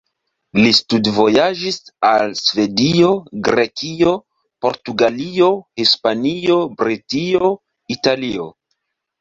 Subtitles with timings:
[0.59, 1.77] Li studvojaĝis
[2.11, 3.11] al Svedio,
[3.49, 4.15] Grekio,
[4.67, 5.51] Portugalio,
[5.83, 7.53] Hispanio, Britio,
[7.99, 8.51] Italio.